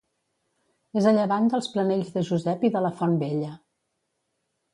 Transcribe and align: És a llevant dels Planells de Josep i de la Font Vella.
És 1.01 1.09
a 1.11 1.13
llevant 1.17 1.49
dels 1.55 1.67
Planells 1.75 2.09
de 2.15 2.25
Josep 2.31 2.67
i 2.71 2.73
de 2.77 2.83
la 2.87 2.93
Font 3.03 3.15
Vella. 3.27 3.53